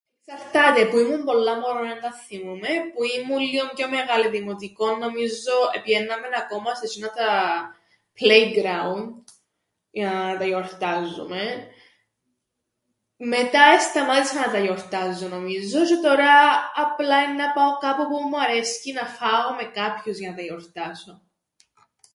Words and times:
Εξαρτάται, 0.25 0.85
που 0.85 0.97
ήμουν 0.97 1.23
πολλά 1.25 1.55
μωρόν 1.59 1.89
εν 1.89 2.05
αθθυμούμαι, 2.09 2.67
που 2.91 3.01
ήμουν 3.19 3.39
λλίον 3.41 3.69
πιο 3.75 3.87
μεγάλη, 3.95 4.27
δημοτικόν 4.35 4.99
νομίζω 4.99 5.51
επηαίνναμεν 5.77 6.35
ακόμα 6.37 6.71
σε 6.75 6.85
τζ̆είνα 6.87 7.09
τα 7.15 7.29
playground, 8.19 9.07
για 9.91 10.11
να 10.13 10.37
τα 10.37 10.45
γιορτάζουμεν. 10.45 11.57
Μετά 13.17 13.63
εσταμάτησα 13.77 14.39
να 14.39 14.51
τα 14.51 14.59
γιορτάζω 14.59 15.27
νομίζω 15.27 15.79
τζ̆αι 15.83 15.99
τωρά 16.07 16.35
απλά 16.75 17.17
εννά 17.17 17.47
πάω 17.55 17.71
κάπου 17.83 18.03
που 18.07 18.19
μου 18.27 18.39
αρέσκει 18.43 18.91
να 18.91 19.05
φάω 19.17 19.49
με 19.57 19.63
κάποιους 19.79 20.17
για 20.17 20.29
να 20.29 20.35
τα 20.35 20.41
γιορτάσω. 20.41 21.13